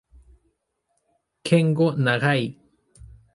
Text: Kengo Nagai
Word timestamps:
Kengo 1.45 1.91
Nagai 1.93 2.41